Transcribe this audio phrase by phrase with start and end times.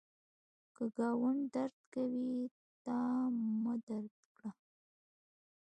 [0.75, 2.35] که ګاونډی درد کوي،
[2.83, 2.97] تا
[3.63, 4.51] مه درد کړه